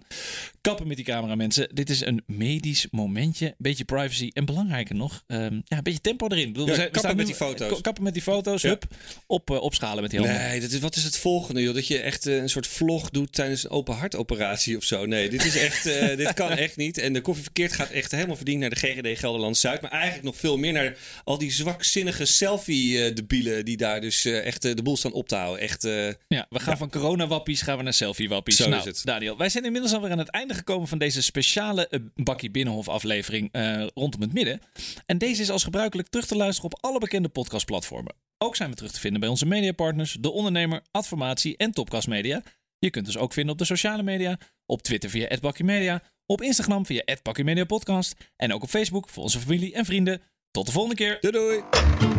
[0.62, 1.69] Kappen met die camera, mensen.
[1.73, 3.55] Dit is een medisch momentje.
[3.58, 4.29] Beetje privacy.
[4.34, 6.47] En belangrijker nog, ehm, ja, een beetje tempo erin.
[6.47, 7.81] Ik bedoel, Ja, we zijn- kappen staan met nu- die foto's.
[7.81, 8.62] Kappen met die foto's.
[8.62, 8.69] Ja.
[8.69, 8.86] Hup,
[9.27, 10.38] op, eh, opschalen met die handen.
[10.38, 11.73] Nee, dat is, wat is het volgende, joh?
[11.73, 15.05] Dat je echt eh, een soort vlog doet tijdens een open hartoperatie of zo.
[15.05, 15.84] Nee, dit is echt,
[16.17, 16.97] dit kan echt niet.
[16.97, 19.81] En de koffie verkeerd gaat echt helemaal verdiend naar de GGD Gelderland Zuid.
[19.81, 24.76] Maar eigenlijk nog veel meer naar al die zwakzinnige selfie-debielen die daar dus echt eh,
[24.76, 25.62] de boel staan op te houden.
[25.62, 28.56] Echt, eh, Ja, we gaan van corona-wappies gaan we naar selfie-wappies.
[28.56, 29.02] Zo nou, is het.
[29.04, 32.89] Daniel, wij zijn inmiddels alweer aan het einde gekomen van deze speciale eh, Bakkie Binnenhof
[32.89, 34.62] aflevering eh, rondom het midden.
[35.06, 38.15] En deze is als gebruikelijk terug te luisteren op alle bekende podcastplatformen.
[38.38, 42.43] Ook zijn we terug te vinden bij onze mediapartners, De Ondernemer, Adformatie en Topcast Media.
[42.80, 46.86] Je kunt ons ook vinden op de sociale media, op Twitter via @bakjemedia, op Instagram
[46.86, 50.21] via podcast en ook op Facebook voor onze familie en vrienden.
[50.52, 51.17] Tot de volgende keer.
[51.21, 52.14] Doei doei!